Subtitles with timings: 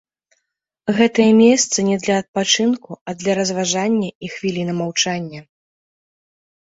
[0.99, 5.41] Гэтае месца не для адпачынку, а для разважання і хвіліны маўчання.